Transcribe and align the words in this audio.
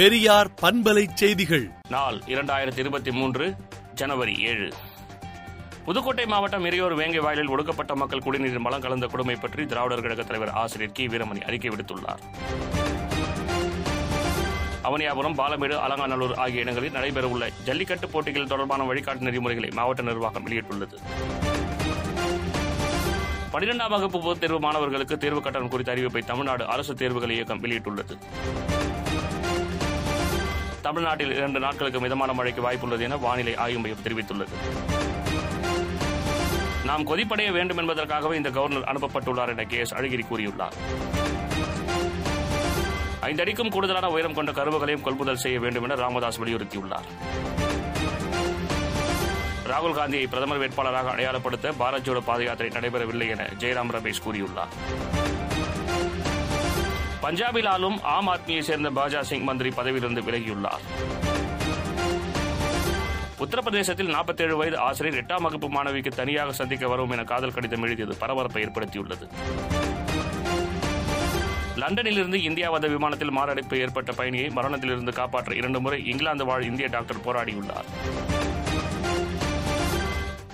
பெரியார் 0.00 0.50
பண்பலை 0.62 1.08
செய்திகள். 1.14 1.70
நாள் 1.88 2.16
இரண்டாயிரத்தி 2.26 2.78
இருபத்தி 2.78 3.12
மூன்று 3.12 3.54
ஜனவரி 3.94 4.34
ஏழு. 4.38 4.72
புதுக்கோட்டை 5.84 6.26
மாவட்டம் 6.26 6.64
இறையோர் 6.64 6.94
வேங்கை 6.94 7.18
வாயிலில் 7.18 7.48
ஒடுக்கப்பட்ட 7.48 7.94
மக்கள் 7.94 8.18
குடிநீரின் 8.18 8.58
மலம் 8.58 8.80
கலந்த 8.80 9.06
கொடுமை 9.06 9.34
பற்றி 9.34 9.66
திராவிடர் 9.66 10.00
கழக 10.00 10.22
தலைவர் 10.22 10.50
ஆசிரியர் 10.50 10.92
கி. 10.92 11.06
வீரமணி 11.06 11.40
அறிக்கை 11.40 11.70
விடுத்துள்ளார். 11.70 12.18
அவனியாபுரம் 14.84 15.34
பாலமேடு 15.34 15.78
அலங்காநல்லூர் 15.78 16.34
ஆகிய 16.34 16.60
இடங்களில் 16.60 16.92
நடைபெறவுள்ள 16.92 17.48
ஜல்லிக்கட்டு 17.64 18.08
போட்டிகள் 18.08 18.46
தொடர்பான 18.46 18.92
வழிகாட்டு 18.92 19.18
நெறிமுறைகளை 19.18 19.70
மாவட்ட 19.72 20.02
நிர்வாகம் 20.02 20.48
வெளியிட்டுள்ளது. 20.48 20.94
பனிரெண்டாம் 23.52 23.90
வகுப்பு 23.90 24.20
பொதுத் 24.20 24.40
தேர்வு 24.40 24.60
மாணவர்களுக்கு 24.60 25.18
தேர்வு 25.18 25.42
கட்டணம் 25.42 25.68
குறித்த 25.68 25.94
அறிவிப்பை 25.94 26.24
தமிழ்நாடு 26.24 26.66
அரசு 26.66 26.94
தேர்வுகள் 26.94 27.30
இயக்கம் 27.30 27.62
வெளியிட்டுள்ளது. 27.64 28.18
தமிழ்நாட்டில் 30.82 31.34
இரண்டு 31.34 31.60
நாட்களுக்கு 31.60 32.00
மிதமான 32.00 32.32
மழைக்கு 32.32 32.62
வாய்ப்புள்ளது 32.62 33.00
என 33.00 33.16
வானிலை 33.16 33.56
ஆய்வு 33.56 33.78
மையம் 33.78 33.98
தெரிவித்துள்ளது. 34.04 34.54
நாம் 36.84 37.06
கொதிப்படைய 37.06 37.52
வேண்டும் 37.52 37.78
என்பதற்காகவே 37.78 38.36
இந்த 38.36 38.50
கவர்னர் 38.50 38.88
அனுப்பப்பட்டுள்ளார் 38.92 39.48
என 39.48 39.64
கே 39.64 39.78
எஸ் 39.78 39.94
அழகிரி 39.94 40.22
கூறியுள்ளார். 40.30 40.76
ஐந்தடிக்கும் 43.22 43.70
கூடுதலான 43.70 44.08
உயரம் 44.08 44.34
கொண்ட 44.34 44.52
கருவுகளையும் 44.52 45.02
கொள்முதல் 45.02 45.36
செய்ய 45.36 45.60
வேண்டும் 45.60 45.82
என 45.82 45.94
ராமதாஸ் 45.94 46.40
வலியுறுத்தியுள்ளார். 46.40 47.08
ராகுல் 49.70 49.94
காந்தியை 49.94 50.26
பிரதமர் 50.26 50.60
வேட்பாளராக 50.60 51.10
அடையாளப்படுத்த 51.14 51.72
பாரத் 51.78 52.06
ஜோடோ 52.06 52.20
பாத 52.20 52.42
யாத்திரை 52.42 52.70
நடைபெறவில்லை 52.72 53.28
என 53.28 53.48
ஜெயராம் 53.58 53.92
ரமேஷ் 53.96 54.22
கூறியுள்ளார். 54.26 54.72
பஞ்சாபில் 57.22 57.68
ஆளும் 57.72 57.96
ஆம் 58.12 58.28
ஆத்மியை 58.34 58.62
சேர்ந்த 58.68 58.90
பாஜா 58.98 59.20
சிங் 59.30 59.46
மந்திரி 59.48 59.70
பதவியிலிருந்து 59.78 60.22
விலகியுள்ளார். 60.26 60.84
உத்தரப்பிரதேசத்தில் 63.44 64.10
47 64.14 64.56
வயது 64.60 64.78
ஆசிரியர் 64.86 65.18
எட்டாம் 65.20 65.44
வகுப்பு 65.46 65.68
மாணவிக்கு 65.76 66.10
தனியாக 66.20 66.52
சந்திக்க 66.60 66.88
வரும் 66.92 67.12
என 67.14 67.24
காதல் 67.32 67.54
கடிதம் 67.56 67.84
எழுதியது 67.86 68.16
பரபரப்பை 68.22 68.62
ஏற்படுத்தியுள்ளது. 68.64 69.26
லண்டனிலிருந்து 71.82 72.38
இந்தியா 72.48 72.70
வந்த 72.70 72.88
விமானத்தில் 72.94 73.34
மாரடைப்பு 73.38 73.78
ஏற்பட்ட 73.84 74.12
பயணியை 74.12 74.48
மரணத்திலிருந்து 74.58 75.12
காப்பாற்ற 75.20 75.54
இரண்டு 75.60 75.80
முறை 75.80 76.00
இங்கிலாந்து 76.12 76.44
வாழ் 76.50 76.68
இந்திய 76.70 76.88
டாக்டர் 76.96 77.24
போராடியுள்ளார். 77.26 77.88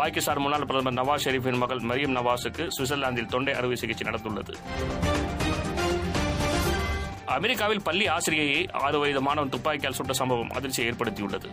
பாகிஸ்தான் 0.00 0.42
முன்னாள் 0.44 0.68
பிரதமர் 0.70 0.98
நவாஸ் 1.00 1.24
ஷெரீஃபின் 1.26 1.60
மகள் 1.62 1.82
மரியம் 1.90 2.16
நவாஸுக்கு 2.18 2.66
சுவிட்சர்லாந்தில் 2.76 3.32
தொண்டை 3.34 3.54
அறுவை 3.60 3.76
சிகிச்சை 3.82 4.06
நடந்துள்ளது. 4.10 4.54
அமெரிக்காவில் 7.32 7.82
பள்ளி 7.82 8.08
ஆசிரியையை 8.08 8.72
ஆறு 8.72 8.98
வயது 8.98 9.20
மாணவன் 9.20 9.50
துப்பாக்கியால் 9.50 9.98
சுட்ட 9.98 10.12
சம்பவம் 10.12 10.50
அதிர்ச்சியை 10.50 10.92
ஏற்படுத்தியுள்ளது. 10.92 11.48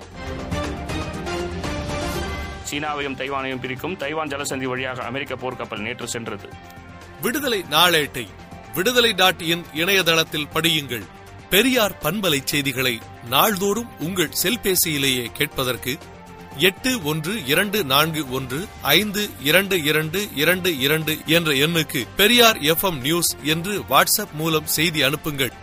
சீனாவையும் 2.70 3.18
தைவானையும் 3.22 3.60
பிரிக்கும் 3.60 3.98
தைவான் 3.98 4.28
ஜலசந்தி 4.28 4.64
வழியாக 4.64 5.04
அமெரிக்க 5.04 5.36
போர்க்கப்பல் 5.36 5.86
நேற்று 5.88 6.08
சென்றது. 6.08 6.50
விடுதலை 7.22 7.66
நாளேட்டை 7.72 8.28
விடுதலை 8.76 9.14
டாட் 9.14 9.42
இன் 9.42 9.64
இணையதளத்தில் 9.74 10.48
படியுங்கள். 10.54 11.06
பெரியார் 11.50 11.96
பண்பலை 12.04 12.40
செய்திகளை 12.44 13.00
நாள்தோறும் 13.30 13.90
உங்கள் 14.00 14.36
செல்பேசியிலேயே 14.44 15.26
கேட்பதற்கு 15.34 15.98
எட்டு 16.58 17.04
ஒன்று 17.04 17.46
இரண்டு 17.46 17.84
நான்கு 17.84 18.32
ஒன்று 18.32 18.66
ஐந்து 18.82 19.30
இரண்டு 19.44 19.84
இரண்டு 19.84 20.36
இரண்டு 20.36 20.78
இரண்டு 20.78 21.14
என்ற 21.26 21.52
எண்ணுக்கு 21.52 22.08
பெரியார் 22.18 22.58
எஃப்எம் 22.58 23.00
நியூஸ் 23.00 23.36
என்று 23.44 23.80
வாட்ஸ்அப் 23.80 24.34
மூலம் 24.34 24.66
செய்தி 24.66 25.02
அனுப்புங்கள். 25.02 25.54